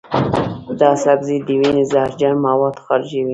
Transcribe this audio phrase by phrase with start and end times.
[0.79, 3.29] دا سبزی د وینې زهرجن مواد خارجوي.